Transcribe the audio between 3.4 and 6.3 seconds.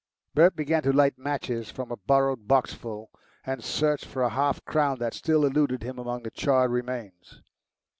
and search for a half crown that still eluded him among